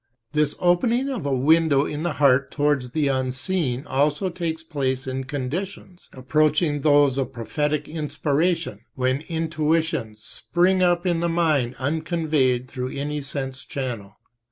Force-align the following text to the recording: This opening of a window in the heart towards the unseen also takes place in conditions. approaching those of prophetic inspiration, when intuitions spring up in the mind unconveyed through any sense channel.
This 0.33 0.55
opening 0.59 1.09
of 1.09 1.27
a 1.27 1.31
window 1.31 1.85
in 1.85 2.01
the 2.01 2.13
heart 2.13 2.49
towards 2.49 2.89
the 2.89 3.07
unseen 3.07 3.85
also 3.85 4.31
takes 4.31 4.63
place 4.63 5.05
in 5.05 5.25
conditions. 5.25 6.09
approaching 6.13 6.81
those 6.81 7.19
of 7.19 7.31
prophetic 7.31 7.87
inspiration, 7.87 8.79
when 8.95 9.21
intuitions 9.27 10.23
spring 10.23 10.81
up 10.81 11.05
in 11.05 11.19
the 11.19 11.29
mind 11.29 11.75
unconveyed 11.77 12.67
through 12.67 12.89
any 12.89 13.21
sense 13.21 13.63
channel. 13.63 14.15